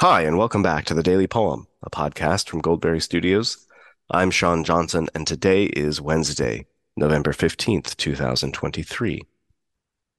[0.00, 3.66] Hi, and welcome back to the Daily Poem, a podcast from Goldberry Studios.
[4.08, 9.26] I'm Sean Johnson, and today is Wednesday, November 15th, 2023.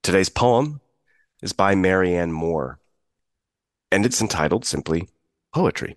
[0.02, 0.82] Today's poem
[1.42, 2.78] is by Marianne Moore,
[3.90, 5.08] and it's entitled simply
[5.54, 5.96] Poetry.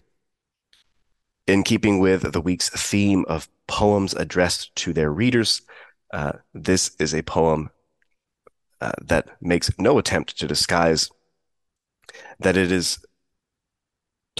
[1.45, 5.61] In keeping with the week's theme of poems addressed to their readers,
[6.13, 7.69] uh, this is a poem
[8.79, 11.09] uh, that makes no attempt to disguise
[12.39, 12.99] that it is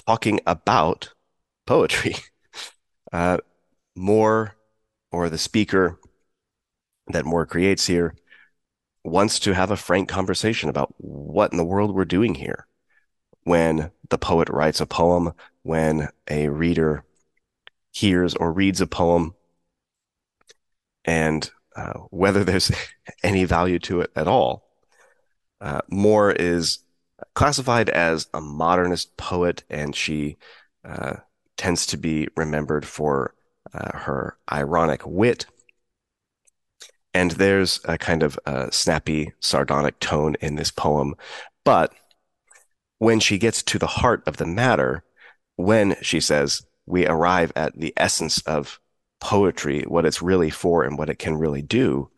[0.06, 1.12] talking about
[1.66, 2.16] poetry.
[3.12, 3.38] Uh,
[3.94, 4.56] Moore,
[5.12, 6.00] or the speaker
[7.06, 8.16] that Moore creates here,
[9.04, 12.66] wants to have a frank conversation about what in the world we're doing here.
[13.44, 17.04] When the poet writes a poem, when a reader
[17.92, 19.36] hears or reads a poem,
[21.04, 22.72] and uh, whether there's
[23.22, 24.64] any value to it at all.
[25.60, 26.80] Uh, Moore is
[27.34, 30.36] classified as a modernist poet, and she
[30.84, 31.16] uh,
[31.56, 33.34] tends to be remembered for
[33.72, 35.46] uh, her ironic wit.
[37.12, 38.38] And there's a kind of
[38.70, 41.14] snappy, sardonic tone in this poem.
[41.64, 41.94] But
[42.98, 45.04] when she gets to the heart of the matter,
[45.56, 48.80] when she says, we arrive at the essence of
[49.20, 52.10] poetry, what it's really for and what it can really do,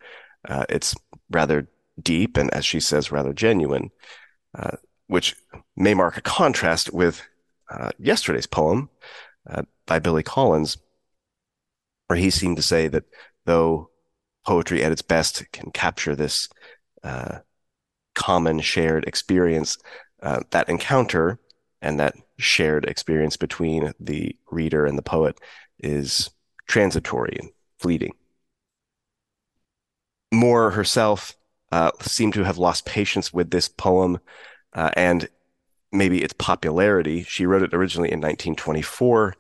[0.48, 0.94] uh, it's
[1.30, 1.68] rather
[2.02, 3.90] deep and, as she says, rather genuine.
[4.58, 5.36] Uh, which
[5.76, 7.22] may mark a contrast with
[7.70, 8.88] uh, yesterday's poem
[9.48, 10.78] uh, by Billy Collins,
[12.06, 13.04] where he seemed to say that
[13.44, 13.90] though
[14.44, 16.48] poetry at its best can capture this
[17.02, 17.38] uh,
[18.14, 19.78] common shared experience,
[20.22, 21.38] uh, that encounter
[21.82, 25.38] and that shared experience between the reader and the poet
[25.78, 26.30] is
[26.66, 28.12] transitory and fleeting.
[30.32, 31.34] Moore herself
[31.72, 34.18] uh, seemed to have lost patience with this poem
[34.76, 35.28] uh, and
[35.90, 37.24] maybe its popularity.
[37.24, 39.34] She wrote it originally in 1924.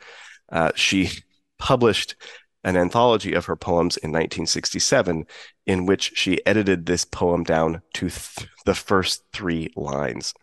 [0.50, 1.10] Uh, she
[1.58, 2.16] published
[2.64, 5.24] an anthology of her poems in 1967,
[5.66, 10.34] in which she edited this poem down to th- the first three lines.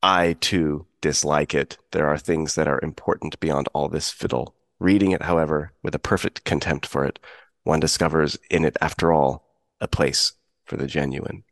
[0.00, 1.78] I too dislike it.
[1.90, 4.54] There are things that are important beyond all this fiddle.
[4.78, 7.18] Reading it, however, with a perfect contempt for it,
[7.64, 9.44] one discovers in it, after all,
[9.80, 10.34] a place
[10.66, 11.42] for the genuine.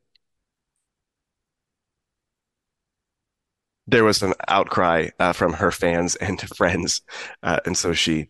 [3.86, 7.02] There was an outcry uh, from her fans and friends,
[7.42, 8.28] uh, and so she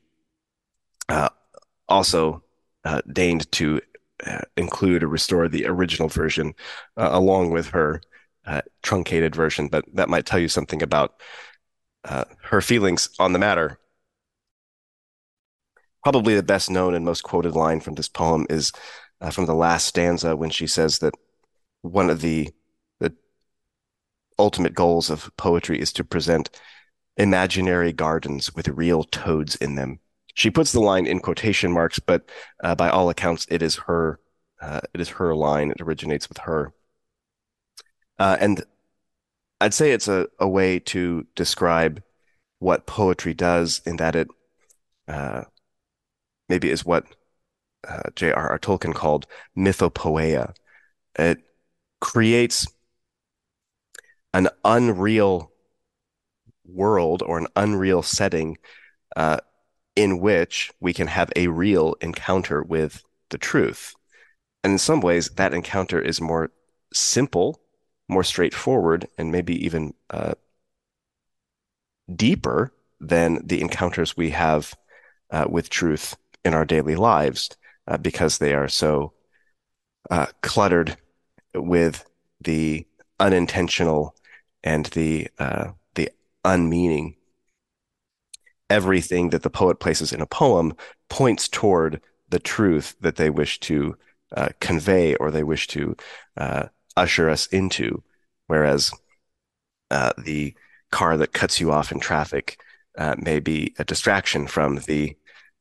[1.08, 1.28] uh,
[1.88, 2.42] also
[2.84, 3.80] uh, deigned to
[4.26, 6.54] uh, include or restore the original version
[6.96, 8.00] uh, along with her
[8.82, 9.68] truncated version.
[9.68, 11.14] But that might tell you something about
[12.04, 13.78] her feelings on the matter.
[16.02, 18.70] Probably the best known and most quoted line from this poem is
[19.30, 21.14] from the last stanza when she says that
[21.80, 22.50] one of the
[24.38, 26.50] ultimate goals of poetry is to present
[27.16, 30.00] imaginary gardens with real toads in them.
[30.34, 32.28] She puts the line in quotation marks, but
[32.62, 34.18] uh, by all accounts, it is her.
[34.60, 35.70] Uh, it is her line.
[35.70, 36.72] It originates with her.
[38.18, 38.64] Uh, and
[39.60, 42.02] I'd say it's a, a way to describe
[42.58, 44.28] what poetry does in that it
[45.06, 45.42] uh,
[46.48, 47.04] maybe is what
[47.86, 48.58] uh, J.R.R.
[48.58, 50.54] Tolkien called mythopoeia.
[51.18, 51.38] It
[52.00, 52.66] creates
[54.34, 55.52] an unreal
[56.66, 58.58] world or an unreal setting
[59.16, 59.38] uh,
[59.94, 63.94] in which we can have a real encounter with the truth.
[64.64, 66.50] And in some ways, that encounter is more
[66.92, 67.60] simple,
[68.08, 70.34] more straightforward, and maybe even uh,
[72.14, 74.74] deeper than the encounters we have
[75.30, 77.50] uh, with truth in our daily lives
[77.86, 79.12] uh, because they are so
[80.10, 80.96] uh, cluttered
[81.54, 82.04] with
[82.40, 82.84] the
[83.20, 84.14] unintentional
[84.64, 86.10] and the uh, the
[86.44, 87.14] unmeaning.
[88.70, 90.74] Everything that the poet places in a poem
[91.08, 93.96] points toward the truth that they wish to
[94.34, 95.94] uh, convey or they wish to
[96.38, 96.64] uh,
[96.96, 98.02] usher us into.
[98.46, 98.90] Whereas
[99.90, 100.54] uh, the
[100.90, 102.58] car that cuts you off in traffic
[102.96, 105.16] uh, may be a distraction from the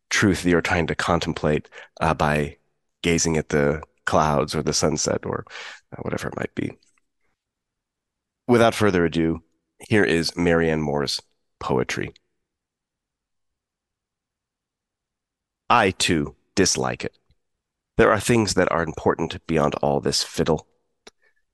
[0.10, 1.70] truth that you're trying to contemplate
[2.00, 2.58] uh, by
[3.02, 5.46] gazing at the clouds or the sunset or
[6.02, 6.72] whatever it might be
[8.48, 9.42] without further ado,
[9.90, 11.22] here is Marianne Moore's
[11.60, 12.14] poetry.
[15.70, 17.18] I, too, dislike it.
[17.98, 20.68] There are things that are important beyond all this fiddle.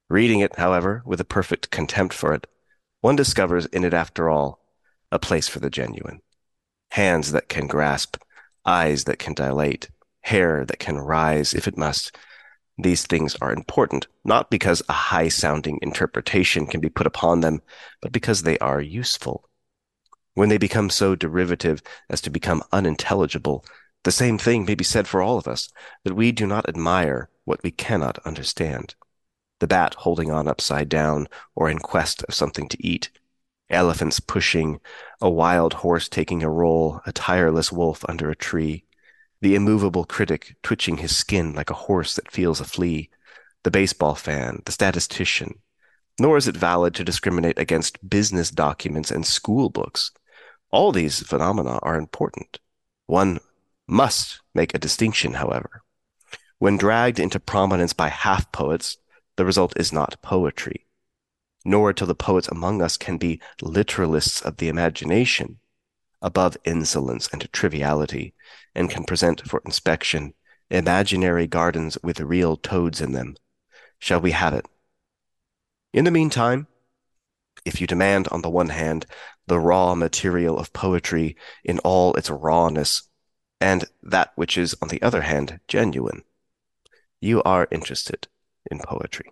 [0.09, 2.47] Reading it, however, with a perfect contempt for it,
[3.01, 4.59] one discovers in it, after all,
[5.12, 6.21] a place for the genuine.
[6.92, 8.18] Hands that can grasp,
[8.65, 9.89] eyes that can dilate,
[10.21, 12.15] hair that can rise if it must,
[12.81, 17.61] These things are important, not because a high sounding interpretation can be put upon them,
[18.01, 19.49] but because they are useful.
[20.33, 23.65] When they become so derivative as to become unintelligible,
[24.05, 25.67] the same thing may be said for all of us,
[26.05, 28.95] that we do not admire what we cannot understand.
[29.59, 33.09] The bat holding on upside down or in quest of something to eat,
[33.69, 34.79] elephants pushing,
[35.19, 38.85] a wild horse taking a roll, a tireless wolf under a tree,
[39.41, 43.09] the immovable critic twitching his skin like a horse that feels a flea,
[43.63, 45.59] the baseball fan, the statistician.
[46.19, 50.12] Nor is it valid to discriminate against business documents and school books.
[50.71, 52.59] All these phenomena are important.
[53.06, 53.39] One
[53.88, 55.83] must make a distinction, however.
[56.59, 58.97] When dragged into prominence by half poets,
[59.38, 60.85] the result is not poetry.
[61.63, 65.59] Nor till the poets among us can be literalists of the imagination,
[66.21, 68.33] above insolence and triviality,
[68.75, 70.33] and can present for inspection
[70.69, 73.36] imaginary gardens with real toads in them.
[73.98, 74.66] Shall we have it?
[75.94, 76.68] In the meantime,
[77.66, 79.06] if you demand, on the one hand,
[79.48, 83.04] the raw material of poetry in all its rawness,
[83.60, 86.24] and that which is, on the other hand, genuine,
[87.19, 88.27] you are interested
[88.69, 89.31] in poetry.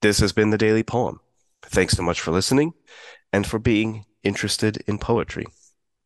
[0.00, 1.18] This has been the Daily Poem.
[1.62, 2.72] Thanks so much for listening
[3.32, 5.46] and for being interested in poetry.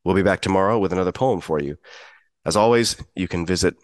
[0.03, 1.77] We'll be back tomorrow with another poem for you.
[2.47, 3.77] As always, you can visit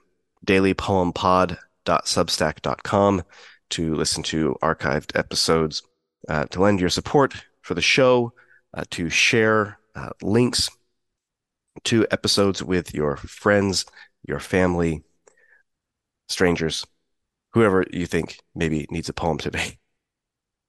[0.46, 3.22] dailypoempod.substack.com
[3.70, 5.82] to listen to archived episodes,
[6.26, 8.32] uh, to lend your support for the show,
[8.72, 10.70] uh, to share uh, links
[11.84, 13.84] to episodes with your friends,
[14.26, 15.02] your family,
[16.28, 16.86] strangers,
[17.52, 19.76] whoever you think maybe needs a poem today.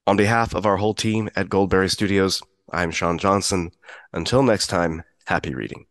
[0.10, 2.42] On behalf of our whole team at Goldberry Studios,
[2.74, 3.70] I'm Sean Johnson.
[4.12, 5.86] Until next time, happy reading.